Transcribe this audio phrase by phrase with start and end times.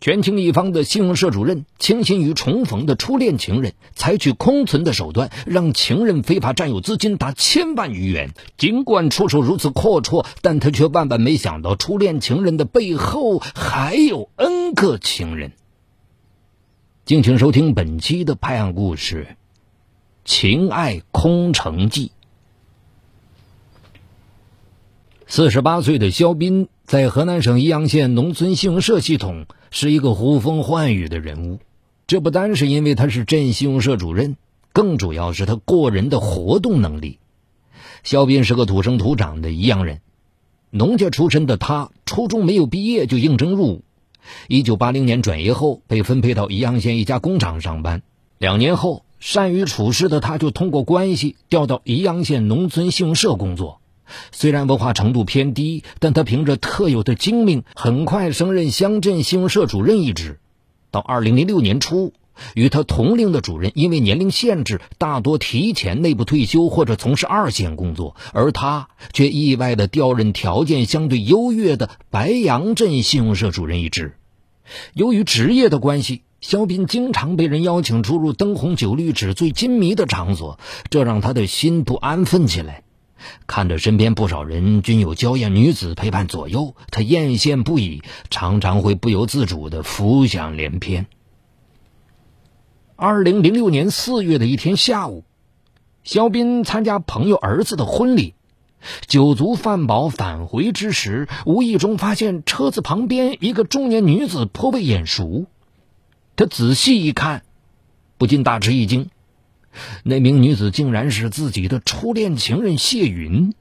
[0.00, 8.30] 权倾一方的信用社主任倾心于重逢的初恋情人，采取空存的手段，让情人非法占有资金达千万余元。
[8.56, 15.52] 尽管出手如此阔绰，但他却万万没想到，初恋情人的背后还有 N 个情人。
[17.04, 19.26] 敬请收听本期的拍案故事
[20.24, 22.06] 《情爱空城计》。
[25.32, 31.60] 四十八岁的肖斌在河南省宜阳县农村信用社系统是一个呼风唤雨的人物。
[32.08, 34.36] 这不单是因为他是镇信用社主任，
[34.72, 37.20] 更主要是他过人的活动能力。
[38.02, 40.00] 肖斌是个土生土长的宜阳人，
[40.70, 43.84] 农家出身的他，初中没有毕业就应征入伍。
[44.48, 48.02] 一九八零年转业后，被分配到宜阳县一家工厂上班。
[48.38, 53.79] 两年后，善于处事的他就通过关系调到宜阳县农村信用社工作。
[54.32, 60.38] 虽然文化程度偏低，但他凭着特有的精明，很快升任乡镇信用社主任一职。
[60.90, 62.12] 到二零零六年初，
[62.54, 74.16] 与他同龄的主任因为年龄限制，大多提前内部退休或者从事二线工作，而他却意外的调任条件相对优越的白杨镇信用社主任一职。
[74.94, 80.58] 由于职业的关系，肖斌经常被人邀请出入灯红酒绿、纸醉金迷的场所，
[80.88, 82.82] 这让他的心不安分起来。
[83.46, 91.06] 看着身边不少人均有娇艳女子陪伴左右，他艳羡不已，常常会不由自主的浮想联翩。
[92.96, 95.24] 二零零六年四月的一天下午，
[96.04, 98.34] 肖斌参加朋友儿子的婚礼，
[99.06, 105.46] 酒足饭饱返回之时，无意中发现车子旁边一个中年女子颇为眼熟，
[106.36, 107.42] 他仔细一看，
[108.18, 109.08] 不禁大吃一惊。
[110.02, 113.54] 那名女子竟然是自己的初恋情人谢云，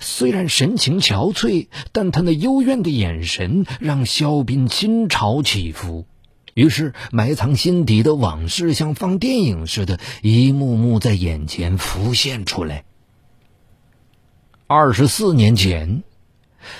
[0.00, 6.06] 虽然神情憔悴，但她那幽怨的眼神让肖斌心潮起伏。
[6.54, 12.84] 于是，埋藏心底的往事像放电影似的，一幕幕在眼前浮现出来。
[14.66, 16.02] 二十四年前，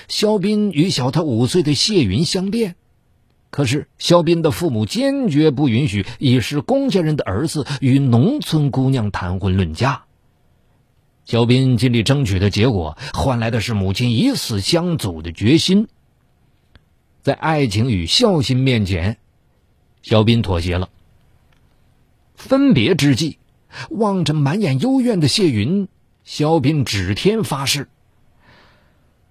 [0.07, 2.75] 肖斌与小他五岁的谢云相恋。
[3.53, 10.05] 可是，肖斌的父母坚决不允许已是公家人的儿子与农村姑娘谈婚论嫁。
[11.25, 15.87] 肖斌尽力争取的结果，换来的是母亲以死相阻的决心。
[17.21, 19.17] 在爱情与孝心面前，
[20.01, 20.89] 肖斌妥协了。
[22.33, 23.37] 分别之际，
[23.91, 25.87] 望着满眼幽怨的谢云，
[26.23, 27.87] 肖斌指天发誓：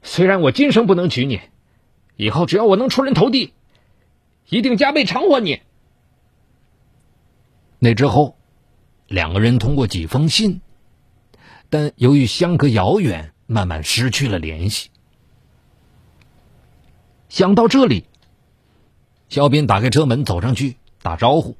[0.04, 1.40] 虽然我今生不能娶你，
[2.14, 3.52] 以后只要我能出人头地。
[4.52, 5.62] 一定加倍偿还你。
[7.78, 8.36] 那之后，
[9.08, 10.60] 两个人通过几封信，
[11.70, 14.90] 但由于相隔遥远，慢慢失去了联系。
[17.30, 18.04] 想到这里，
[19.30, 21.56] 肖斌打开车门走上去打招呼。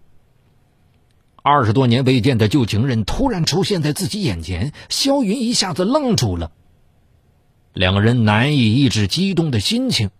[1.37, 6.53] 二十多年未见的旧情人突然出现在自己眼前，肖云一下子愣住了。
[7.73, 10.11] 两个人难以抑制激动的心情。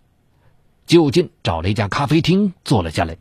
[0.85, 3.17] 就近找了一家咖啡厅坐了下来，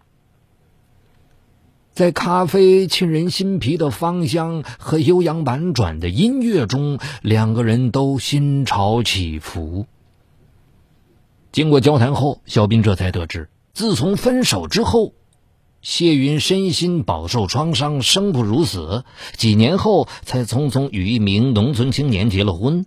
[1.93, 9.87] 在咖啡沁人心脾的芳香和悠扬婉转的音乐中，两个人都心潮起伏。
[11.53, 15.13] 经过交谈后，小斌这才得知，自从分手之后，
[15.83, 19.05] 谢云身心饱受创伤，生不如死。
[19.37, 22.87] 几年后，才匆匆与一名农村青年结了婚。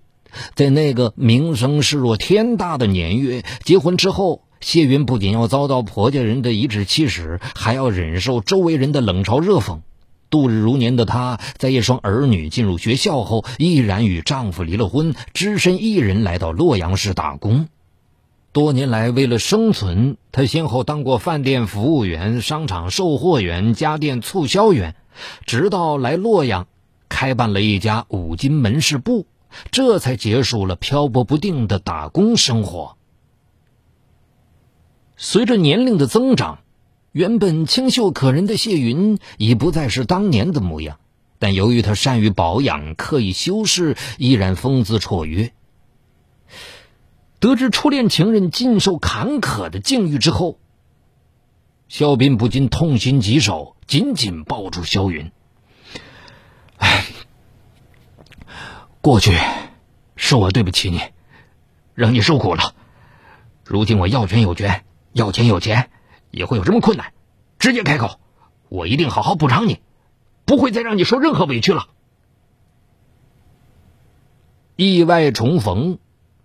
[0.54, 4.42] 在那个名声势若天大的年月，结婚之后。
[4.66, 9.82] 谢云不仅要遭到婆家人的颐指气使，还要忍受周围人的冷嘲热讽。
[10.32, 17.68] 度日如年的她，在一双儿女进入学校后，毅然与丈夫离了婚，只身一人来到洛阳市打工。
[18.54, 24.96] 多年来，为了生存，她先后当过饭店服务员、商场售货员、家电促销员，
[25.46, 26.66] 直到来洛阳，
[27.08, 29.28] 开办了一家五金门市部，
[29.70, 32.98] 这才结束了漂泊不定的打工生活。
[35.18, 36.60] 随着年龄的增长，
[37.12, 41.00] 原本清秀可人的谢云已不再是当年的模样。
[41.40, 45.54] 但由于她善于保养、刻意修饰，依然风姿绰约。
[47.40, 50.60] 得知初恋情人尽受坎坷的境遇之后，
[51.88, 55.32] 肖斌不禁痛心疾首，紧紧抱住肖云。
[56.78, 57.06] 唉，
[59.02, 59.32] 过去
[60.16, 61.00] 是我对不起你，
[61.94, 62.74] 让你受苦了。
[63.64, 64.84] 如今我要权有权。
[65.16, 65.90] 要钱有钱，
[66.30, 67.14] 也会有什么困难？
[67.58, 68.20] 直接开口，
[68.68, 69.80] 我一定好好补偿你，
[70.44, 71.88] 不会再让你受任何委屈了。
[74.76, 76.00] 意外重逢，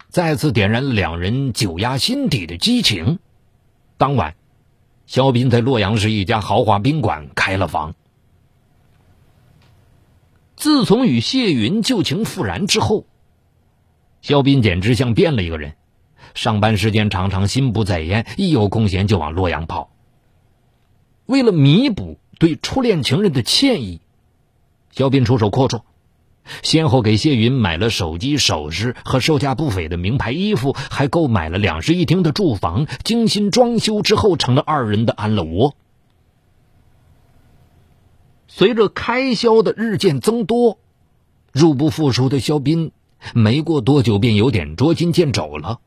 [0.08, 3.19] 再次点燃了两人久压心底的激情。
[3.96, 4.37] 当晚，
[5.05, 7.96] 肖斌在洛阳市一家豪华宾馆开了房。
[10.55, 13.05] 自从与谢云旧情复燃之后，
[14.23, 15.75] 肖斌简直像变了一个人。
[16.35, 19.91] 上班时间常常心不在焉，一有空闲就往洛阳跑。
[21.27, 24.00] 为了弥补对初恋情人的歉意，
[24.91, 25.82] 肖斌出手阔绰。
[26.62, 35.76] 先后给谢云买了手机、首饰和售价不菲的名牌衣服，还购买了两室一厅的住房，精心装修之后成了二人的安乐窝。
[38.49, 40.79] 随着开销的日渐增多，
[41.53, 42.91] 入不敷出的肖斌
[43.33, 45.79] 没过多久便有点捉襟见肘了。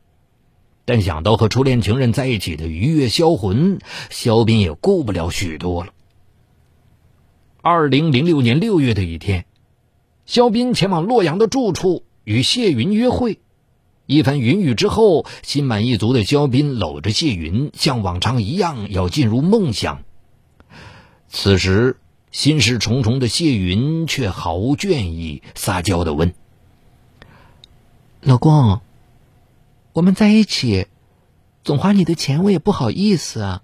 [0.86, 5.94] 但想到和初恋情人在一起的愉悦销魂，肖斌也顾不了许多了。
[7.62, 9.46] 二零零六年六月的一天。
[10.26, 13.40] 肖斌前往洛阳的住处与谢云约会，
[14.06, 20.04] 一番云雨之后，心满意足的肖斌搂着谢云，像往常一样要进入梦乡。
[21.28, 21.98] 此时，
[22.32, 26.34] 心事重重的谢云却毫无倦意，撒娇的问
[28.24, 28.80] ：“老公，
[29.94, 30.88] 我们在一起，
[31.64, 33.64] 总花你的钱，我也不好意思啊。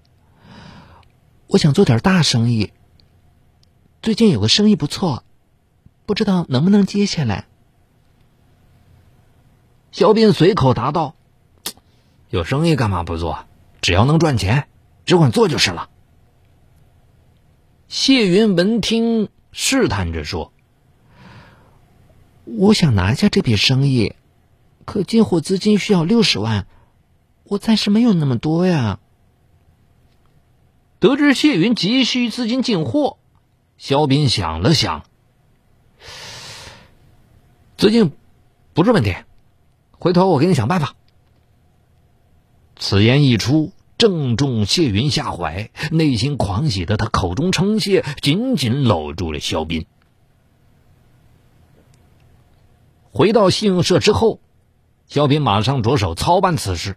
[1.48, 2.72] 我想做点大生意，
[4.00, 5.24] 最近有个生意不错。”
[6.06, 7.46] 不知道能不能接下来？
[9.92, 11.14] 肖斌随口答道
[12.30, 13.44] ：“有生意干嘛不做？
[13.80, 14.66] 只要能赚钱，
[15.04, 15.88] 只管做就是了。”
[17.86, 20.52] 谢云闻听，试探着说
[22.44, 24.16] ：“我想拿下这笔生意，
[24.90, 26.66] 可进货资金需要六十万，
[27.44, 28.98] 我暂时没有那么多呀。”
[30.98, 33.18] 得知谢云急需资金进货，
[33.78, 35.04] 肖斌想了想。
[37.76, 38.10] 资金
[38.74, 39.14] 不是问题，
[39.92, 40.96] 回头我给你想办法。
[42.74, 49.86] 此言一出，正中谢云下怀，内心狂喜的他口中称谢，紧紧搂住了肖斌。
[53.12, 54.40] 回到信用社之后，
[55.10, 56.96] 肖斌马上着手操办此事。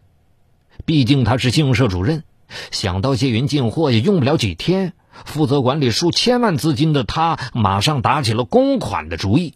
[0.85, 2.23] 毕竟他是信用社主任，
[2.69, 4.93] 想到谢云进货也用不了几天，
[5.25, 9.55] 负责管理数千万资金的他，马上打起了公款的主意。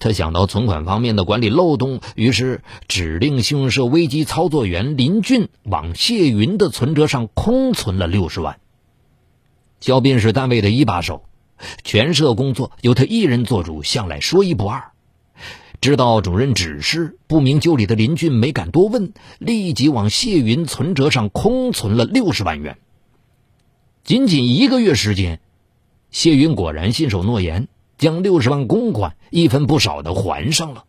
[0.00, 8.60] 他想到存款方面的管理漏洞，于是指令信用社危机操作员林俊往谢云的存折上空存了六十万。
[9.80, 11.22] 肖斌是单位的一把手，
[11.84, 14.90] 全社工作由他一人做主，向来说一不二。
[15.80, 22.78] 知道主任指示，不明就里的林俊没敢多问，立即往谢云存折上空存了六十万元。
[24.04, 25.40] 仅仅一个月时间，
[26.10, 27.68] 谢云果然信守诺言。
[27.98, 30.84] 将六十万公款一分不少的还上了。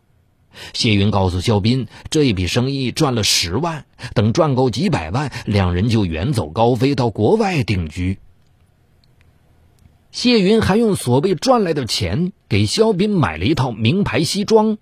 [0.72, 3.84] 谢云告诉肖斌，这一笔生意赚了十万，
[4.14, 8.20] 等赚够几百万，两人就远走高飞到国外定居。
[10.12, 14.76] 谢云还用所谓赚来的钱给肖斌买了一套名牌西装。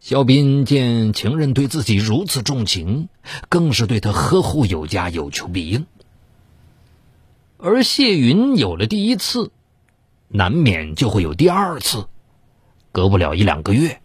[0.00, 3.10] 肖斌见情人对自己如此重情，
[3.50, 5.84] 更是对他呵护有加，有求必应。
[7.58, 9.52] 而谢云有了第一次。
[10.28, 12.08] 难免就会有第二次，
[12.92, 14.00] 隔不了一两个月，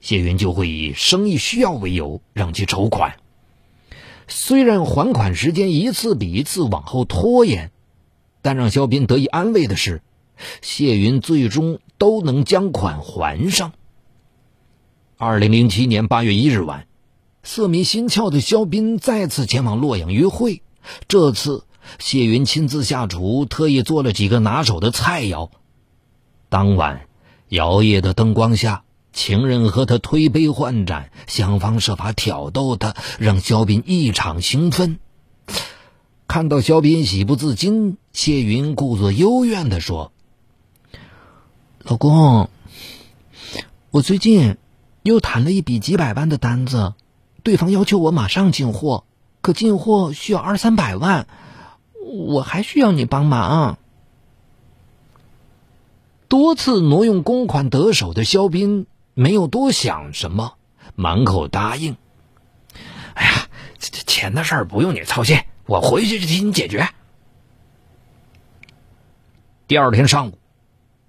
[0.00, 3.16] 谢云就会以生意需要为由让其筹款。
[4.28, 7.72] 虽然还款时间一次比一次往后拖延，
[8.42, 10.02] 但让肖斌得以安慰的是，
[10.62, 13.72] 谢云最终都能将款还上。
[15.16, 16.86] 二零零七年八月一日晚，
[17.42, 20.62] 色迷心窍的肖斌再次前往洛阳约会，
[21.08, 21.64] 这次。
[22.00, 25.50] 谢云亲自下厨，特意做了几个拿手的菜肴。
[26.48, 27.06] 当晚，
[27.48, 34.98] 摇曳的灯光下，情人和他推杯换盏，想方设法挑逗他，让肖斌异常兴奋。
[36.26, 40.10] 看到肖斌喜不自禁，谢云故作幽怨地说
[41.88, 42.50] ：“老公，
[43.92, 44.56] 我最近
[45.04, 46.94] 又谈了一笔几百万的单子，
[47.44, 49.04] 对方要求我马上进货，
[49.40, 51.28] 可进货需要二三百万。”
[52.08, 53.78] 我还需要你帮忙。
[56.28, 60.54] 多次挪用公款得手的肖斌没有多想什么，
[60.96, 61.96] 满口答应。
[63.14, 66.88] 哎呀，这这钱的事儿不用你操心，我回去就替你解决。
[69.68, 70.38] 第二天上午，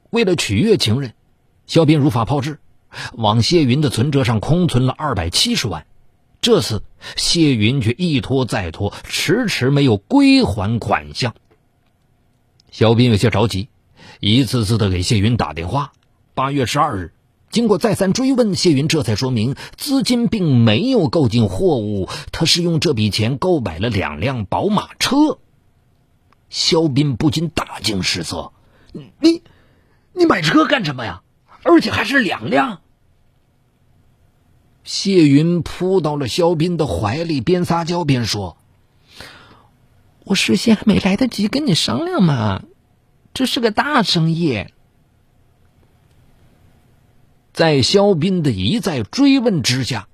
[0.09, 1.13] 为了取悦情人，
[1.65, 2.59] 肖斌如法炮制，
[3.13, 5.85] 往谢云的存折上空存了二百七十万。
[6.39, 6.83] 这次
[7.15, 11.35] 谢云却一拖再拖，迟迟没有归还款项。
[12.71, 13.69] 肖斌有些着急，
[14.19, 15.93] 一次次的给谢云打电话。
[16.35, 17.13] 八月十二日，
[17.49, 25.39] 经过再三追问，谢云这才说明资金并没有购进货物，他是用这笔钱购买了两辆宝马车。
[26.49, 28.51] 肖斌不禁大惊失色
[28.93, 29.41] ：“你，
[30.17, 31.21] 你买车干什么呀？
[31.63, 32.81] 而且还是两辆？”
[34.83, 38.57] 谢云扑到了肖斌的怀里，边撒娇边说
[40.23, 42.63] ：“我事先还没来得及跟你商量嘛，
[43.33, 44.67] 这是个大生意。”
[47.51, 50.07] 在肖斌的一再追问之下，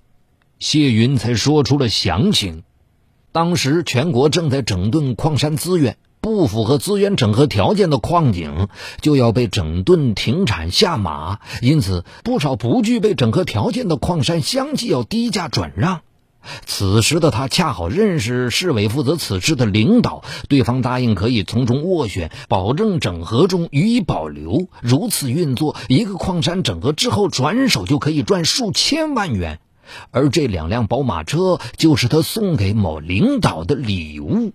[0.60, 2.64] 谢云才说出了详情。
[3.32, 8.70] 当时全国正在整顿矿山资源，不符合资源整合条件的矿井
[9.02, 16.00] 就要被整顿停产下马，因此不少不具备整合条件的矿山相继要低价转让。
[16.66, 24.70] 此时的他恰好认识市委负责此事的领导，对方答应可以从中斡旋，保证整合中予以保留。
[24.82, 29.60] 如此运作，一个矿山整合之后转手就可以赚数千万元，
[30.12, 34.54] 而这两辆宝马车就是他送给某领导的礼物。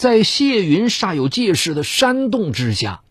[0.00, 3.02] 在谢云煞有介事的煽动之下，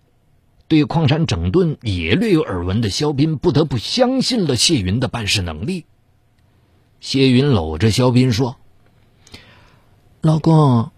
[0.68, 5.86] 对矿山整顿也略有耳闻的肖斌不得不相信了谢云的办事能力。
[7.00, 8.58] 谢云搂着肖斌说
[10.22, 10.90] ：“老公，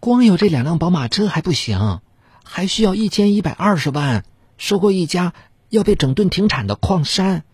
[0.00, 2.00] 光有这两辆宝马车还不行，
[2.42, 4.24] 还需要一千一百二十万
[4.56, 5.34] 收购一家
[5.68, 7.44] 要被整顿停产的矿山。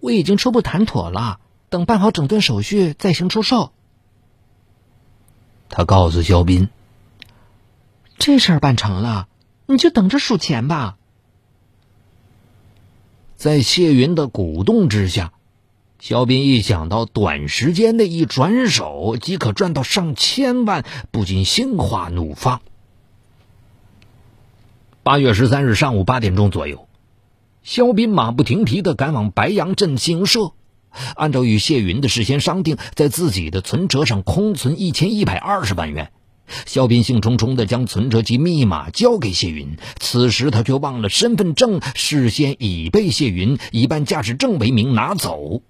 [0.00, 3.70] 我已经初步谈妥了，等办好整顿手续再行出售。”
[5.70, 6.68] 他告诉肖斌
[8.20, 9.26] ：“这事儿办成了，
[9.66, 10.96] 你就等着数钱吧。”
[13.34, 15.32] 在谢云的鼓动之下。
[15.98, 22.62] 肖斌一想到短时间内一转手即可赚到上千万，不禁心花怒放。
[25.02, 26.88] 八月十三日上午八点钟左右，
[27.62, 30.52] 肖斌马不停蹄的赶往白杨镇信用社，
[31.16, 36.12] 按照与谢云的事先商定，在自己的存折上空存一千一百二十万元。
[36.66, 45.62] 肖斌兴冲冲的将存折及密码交给谢云，此时他却忘了身份证事先已被谢云以办驾驶证为名拿走。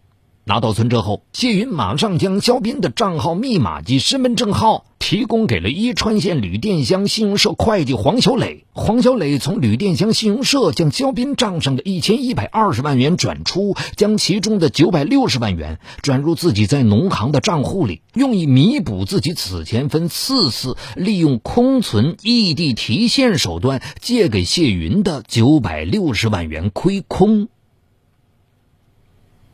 [0.45, 8.65] 拿到存折后，谢云马上将肖斌的账号密码及身份证号提供给了伊川县吕店乡信用社会计黄小磊。
[8.73, 27.49] 黄小磊从吕店乡信用社将肖斌账上的一千一百二十万元转出，将其中的九百六十万元转入自己在农行的账户里，用以弥补自己此前分四次利用空存异地提现手段借给谢云的九百六十万元亏空。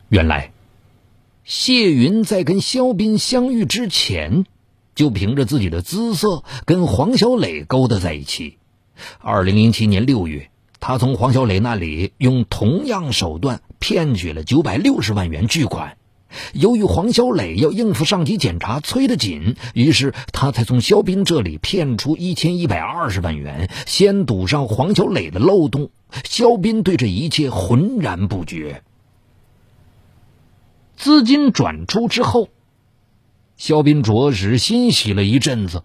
[0.09, 0.53] 原来。
[1.47, 4.43] 谢云在跟肖斌相遇之前，
[4.95, 8.57] 就凭着自己的姿色跟黄小磊勾搭在一起。
[9.19, 10.49] 二零零七年六月，
[10.81, 15.95] 他从黄小磊那里用同样手段骗取了九百六十万元巨款。
[16.51, 25.91] 由于黄小磊要应付上级检查催得紧，于是他才从肖斌这里骗出一千一百二十万元，先堵上黄小磊的漏洞。
[26.25, 28.83] 肖斌对这一切浑然不觉。
[30.97, 32.49] 资金转出之后，
[33.55, 35.83] 肖斌着实欣喜了一阵子，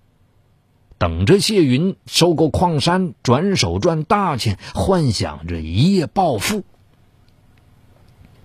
[0.96, 6.64] 等着谢云收购矿山转手赚大钱，幻想着一夜暴富。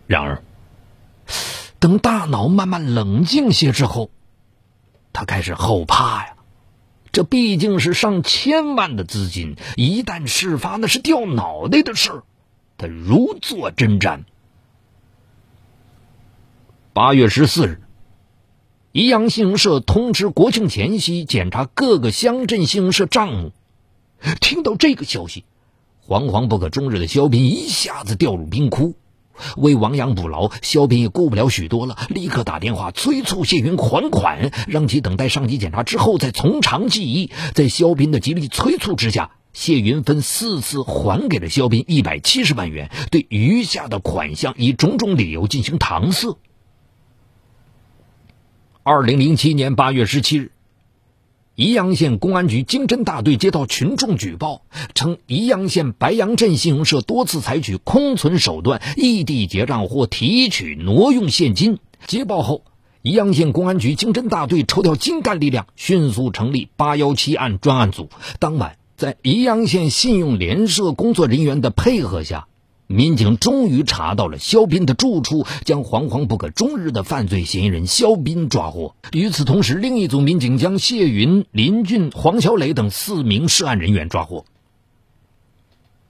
[0.07, 0.43] 然而，
[1.79, 4.11] 等大脑慢慢冷静些之后，
[5.13, 6.33] 他开始后怕呀。
[7.13, 12.23] 这毕竟是上千万的资金，一旦事发，那是掉脑袋的事。
[12.77, 14.25] 他如坐针毡。
[16.97, 17.81] 八月十四日，
[18.91, 23.51] 宜阳信用社通知国庆前夕检查各个乡镇信用社账目。
[24.41, 25.45] 听到这个消息，
[26.07, 28.95] 惶惶不可终日的肖斌一下子掉入冰窟。
[29.57, 37.29] 为亡羊补牢，肖斌也顾不了许多了，立刻打电话催促谢云还款，让其等待上级检查之后再从长计议。
[37.53, 46.39] 在肖斌的极力催促之下，谢云分四次还给了肖斌一百七十万元，对余下的款项以种种理由进行搪塞。
[48.89, 50.53] 二零零七年八月十七日，
[51.55, 54.61] 宜阳县公安局经侦大队接到群众举报，
[54.95, 61.79] 称宜阳县白杨镇信用社多次采取空存手段异地结账或提取挪用现金。
[62.05, 62.63] 接报后，
[63.01, 68.07] 宜阳县公安局经侦大队抽调精干力量，迅速成立“八幺七案”专案组。
[68.39, 72.47] 当晚，在宜阳县信用联社工作人员的配合下。
[72.87, 78.95] 民警终于查到了肖斌的住处，将惶惶不可终日的犯罪嫌疑人肖斌抓获。
[79.11, 84.45] 与此同时，另一组民警将谢云、林俊、黄小磊等四名涉案人员抓获。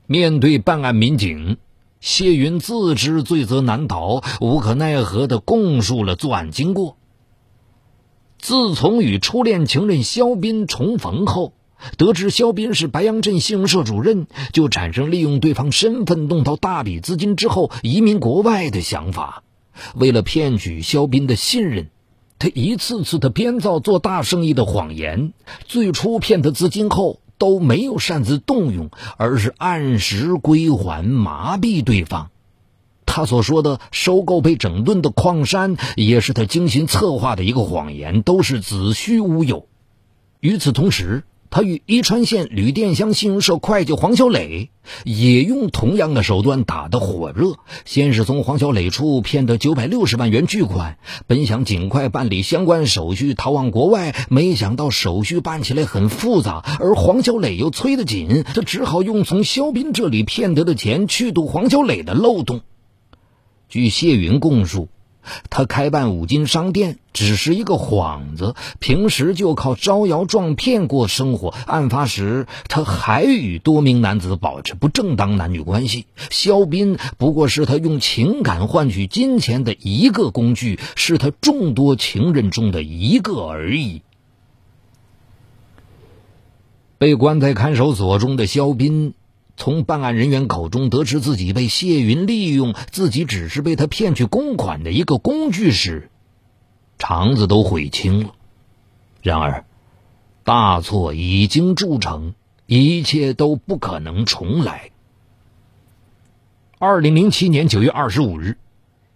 [0.06, 1.58] 面对办案民警，
[2.00, 6.96] 谢云自知罪责难逃，无可奈何的供述了作案经过。
[8.38, 11.54] 自从与初恋情人肖斌重逢后，
[11.98, 19.44] 得知肖斌是白杨镇信用社主任，就产生利用对方身份弄到大笔资金之后移民国外的想法。
[19.96, 21.90] 为了骗取肖斌的信任，
[22.40, 25.34] 他一次次的编造做大生意的谎言。
[25.66, 32.32] 最初骗得资金后，都没有擅自动用，而是按时归还，麻痹对方。
[33.06, 39.68] 他所说的收购被整顿的矿山，也是他精心策划的一个谎言，都是子虚乌有。
[40.40, 44.70] 与此同时，他与伊川县吕店乡信用社会计黄小磊
[45.06, 47.54] 也用同样的手段打得火热。
[47.86, 62.62] 先是从黄小磊处骗得九百六十万元巨款，本想尽快办理相关手续逃往国外，没想到手续办起来很复杂，而黄小磊又催得紧，他只好用从肖斌这里骗得的钱去堵黄小磊的漏洞。
[63.70, 64.90] 据谢云供述。
[65.50, 71.50] 他开办五金商店只是一个幌子，平时就靠招摇撞骗过生活。
[71.66, 76.06] 案发时，他还与多名男子保持不正当男女关系。
[76.30, 84.02] 肖斌不过是他用情感换取金钱的一个工具，是他众多情人中的一个而已。
[86.98, 89.14] 被关在看守所中的肖斌。
[89.58, 96.10] 从办案人员口中得知自己被谢云利用，自己只是被他骗取公款的一个工具时，
[97.00, 98.36] 肠子都悔青了。
[99.24, 99.66] 然而，
[100.44, 102.36] 大错已经铸成，
[102.68, 104.92] 一切都不可能重来。
[106.78, 108.58] 二零零七年九月二十五日，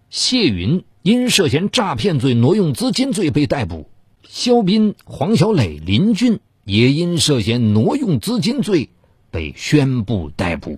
[0.10, 3.86] 谢云因涉嫌诈骗罪、挪用资金罪被逮捕，
[4.28, 8.90] 肖斌、黄小磊、林俊也因涉嫌挪用资金罪。
[9.32, 10.78] 被宣布逮捕。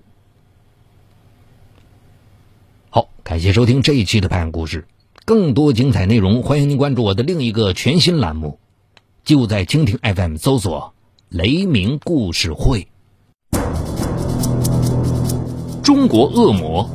[2.89, 4.81] 好，感谢收听这一期的《拍案故事》，
[5.25, 8.59] 更多精彩内容，欢迎您关注我的另一个全新栏目，
[9.25, 10.93] 就在蜻蜓 FM 搜索
[11.29, 12.87] “雷鸣故事会”。
[15.83, 16.87] 中国恶魔，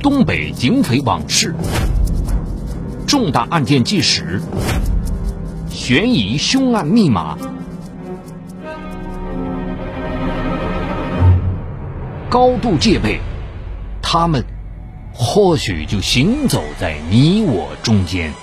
[0.00, 1.54] 东北警匪往事，
[3.06, 4.40] 重大案件纪实，
[5.68, 7.36] 悬疑凶案密码。
[12.30, 13.20] 高度戒备，
[14.02, 14.44] 他们
[15.14, 18.34] 或许就行走在你我中间。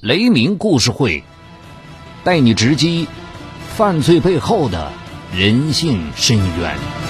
[0.00, 1.22] 雷鸣故事会
[2.24, 3.06] 带你直击
[3.76, 4.90] 犯罪背后的
[5.36, 7.09] 人性深渊。